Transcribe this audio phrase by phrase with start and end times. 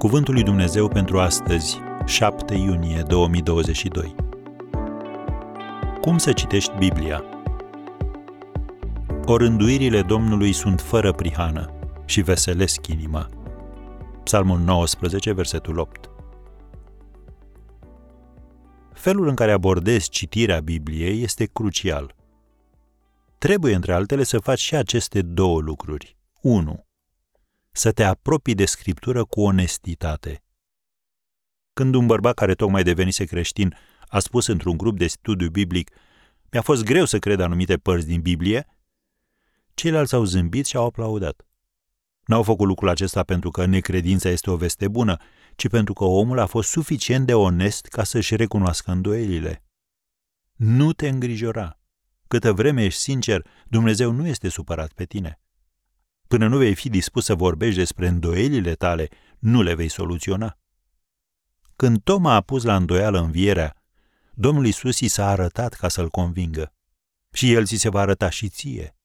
[0.00, 4.14] Cuvântul lui Dumnezeu pentru astăzi, 7 iunie 2022.
[6.00, 7.24] Cum să citești Biblia?
[9.24, 11.72] Orânduirile Domnului sunt fără prihană
[12.04, 13.28] și veselesc inima.
[14.22, 16.10] Psalmul 19, versetul 8.
[18.92, 22.14] Felul în care abordezi citirea Bibliei este crucial.
[23.38, 26.16] Trebuie, între altele, să faci și aceste două lucruri.
[26.40, 26.84] 1
[27.72, 30.42] să te apropii de Scriptură cu onestitate.
[31.72, 33.76] Când un bărbat care tocmai devenise creștin
[34.08, 35.90] a spus într-un grup de studiu biblic
[36.50, 38.66] mi-a fost greu să cred anumite părți din Biblie,
[39.74, 41.46] ceilalți au zâmbit și au aplaudat.
[42.24, 45.16] N-au făcut lucrul acesta pentru că necredința este o veste bună,
[45.56, 49.64] ci pentru că omul a fost suficient de onest ca să-și recunoască îndoielile.
[50.56, 51.78] Nu te îngrijora.
[52.28, 55.40] Câtă vreme ești sincer, Dumnezeu nu este supărat pe tine.
[56.30, 60.58] Până nu vei fi dispus să vorbești despre îndoielile tale, nu le vei soluționa.
[61.76, 63.82] Când Toma a pus la îndoială învierea,
[64.34, 66.74] Domnul Isus i s-a arătat ca să-l convingă.
[67.32, 68.96] Și el ți se va arăta și ție.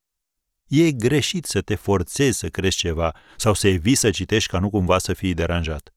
[0.67, 4.69] E greșit să te forțezi să crezi ceva sau să eviți să citești ca nu
[4.69, 5.95] cumva să fii deranjat.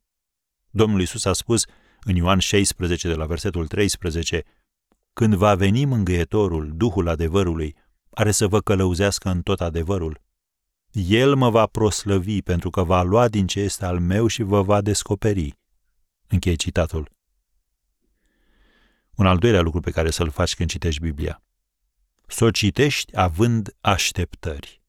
[0.70, 1.64] Domnul Isus a spus
[2.00, 4.42] în Ioan 16 de la versetul 13,
[5.12, 7.76] Când va veni mângâietorul, Duhul adevărului,
[8.10, 10.26] are să vă călăuzească în tot adevărul.
[10.92, 14.62] El mă va proslăvi pentru că va lua din ce este al meu și vă
[14.62, 15.58] va descoperi.
[16.26, 17.10] Încheie citatul.
[19.14, 21.42] Un al doilea lucru pe care să-l faci când citești Biblia.
[22.26, 24.82] Să o citești având așteptări.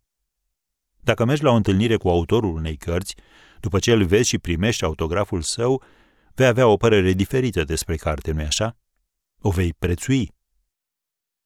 [0.99, 3.15] Dacă mergi la o întâlnire cu autorul unei cărți,
[3.59, 5.83] după ce îl vezi și primești autograful său,
[6.33, 8.77] vei avea o părere diferită despre carte, nu-i așa?
[9.41, 10.31] O vei prețui.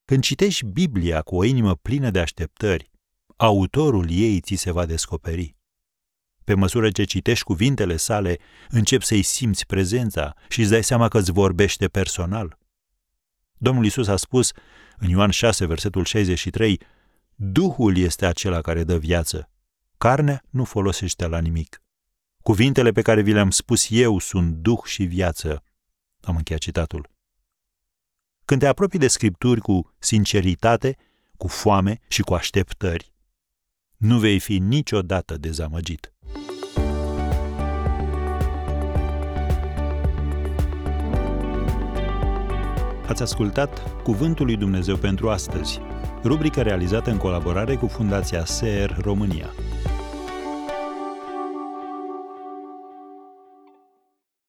[0.06, 2.92] Când citești Biblia cu o inimă plină de așteptări,
[3.44, 5.56] autorul ei ți se va descoperi.
[6.44, 8.38] Pe măsură ce citești cuvintele sale,
[8.70, 12.58] începi să-i simți prezența și îți dai seama că îți vorbește personal.
[13.58, 14.52] Domnul Isus a spus
[14.98, 16.80] în Ioan 6, versetul 63,
[17.36, 19.50] Duhul este acela care dă viață.
[19.98, 21.82] Carnea nu folosește la nimic.
[22.44, 25.64] Cuvintele pe care vi le-am spus eu sunt Duh și viață.
[26.22, 27.10] Am încheiat citatul.
[28.46, 30.98] Când te apropii de Scripturi cu sinceritate,
[31.38, 33.13] cu foame și cu așteptări,
[34.04, 36.14] nu vei fi niciodată dezamăgit.
[43.08, 45.80] Ați ascultat Cuvântul lui Dumnezeu pentru astăzi,
[46.24, 49.54] rubrica realizată în colaborare cu Fundația SER România.